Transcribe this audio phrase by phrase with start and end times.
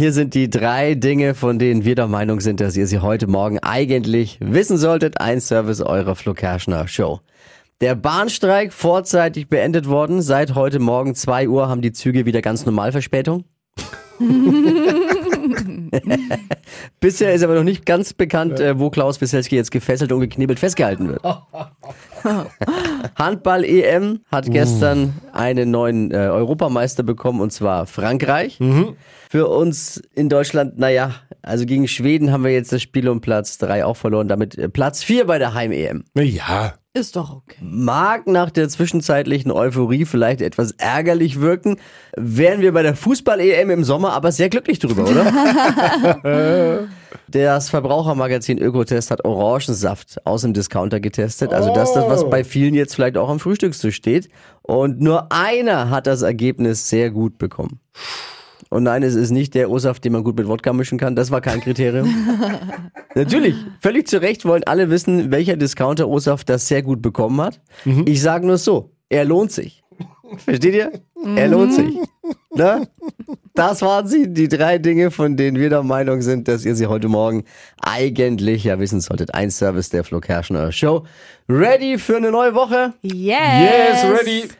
[0.00, 3.26] Hier sind die drei Dinge, von denen wir der Meinung sind, dass ihr sie heute
[3.26, 5.20] Morgen eigentlich wissen solltet.
[5.20, 7.20] Ein Service eurer Flo Kerschner Show.
[7.82, 10.22] Der Bahnstreik vorzeitig beendet worden.
[10.22, 13.44] Seit heute Morgen 2 Uhr haben die Züge wieder ganz normal Verspätung.
[17.00, 20.58] Bisher ist aber noch nicht ganz bekannt, äh, wo Klaus Wieselski jetzt gefesselt und geknebelt
[20.58, 21.22] festgehalten wird.
[23.16, 28.58] Handball-EM hat gestern einen neuen äh, Europameister bekommen und zwar Frankreich.
[29.28, 33.58] Für uns in Deutschland, naja, also gegen Schweden haben wir jetzt das Spiel um Platz
[33.58, 36.04] 3 auch verloren, damit äh, Platz 4 bei der Heim-EM.
[36.16, 36.74] Ja.
[36.92, 37.56] Ist doch okay.
[37.60, 41.76] Mag nach der zwischenzeitlichen Euphorie vielleicht etwas ärgerlich wirken,
[42.16, 46.88] wären wir bei der Fußball-EM im Sommer aber sehr glücklich drüber, oder?
[47.28, 51.52] Das Verbrauchermagazin Ökotest hat Orangensaft aus dem Discounter getestet.
[51.52, 54.28] Also das ist das, was bei vielen jetzt vielleicht auch am Frühstückstisch steht.
[54.70, 57.80] Und nur einer hat das Ergebnis sehr gut bekommen.
[58.68, 61.16] Und nein, es ist nicht der O-Saft, den man gut mit Wodka mischen kann.
[61.16, 62.08] Das war kein Kriterium.
[63.16, 67.60] Natürlich, völlig zu Recht wollen alle wissen, welcher Discounter O-Saft das sehr gut bekommen hat.
[68.04, 69.82] Ich sage nur so, er lohnt sich.
[70.36, 70.92] Versteht ihr?
[71.34, 71.96] Er lohnt sich.
[72.54, 72.86] Ne?
[73.54, 76.86] Das waren sie, die drei Dinge, von denen wir der Meinung sind, dass ihr sie
[76.86, 77.44] heute Morgen
[77.82, 79.34] eigentlich ja wissen solltet.
[79.34, 81.04] Ein Service der Flo Kerschner Show.
[81.48, 82.94] Ready für eine neue Woche?
[83.02, 83.14] Yes.
[83.16, 84.50] Yes, ready.